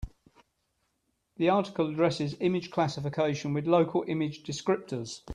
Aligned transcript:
The 1.37 1.49
article 1.49 1.91
addresses 1.91 2.35
image 2.39 2.71
classification 2.71 3.53
with 3.53 3.67
local 3.67 4.03
image 4.07 4.41
descriptors. 4.41 5.21